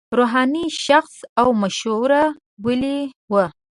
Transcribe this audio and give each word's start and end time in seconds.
روحاني 0.17 0.65
شخص 0.85 1.15
او 1.39 1.47
مشهور 1.61 2.11
ولي 2.65 2.99
و. 3.31 3.35